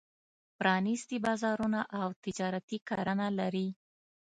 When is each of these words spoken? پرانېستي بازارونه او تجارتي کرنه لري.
پرانېستي 0.57 1.17
بازارونه 1.25 1.79
او 1.99 2.07
تجارتي 2.23 2.77
کرنه 2.87 3.27
لري. 3.39 3.67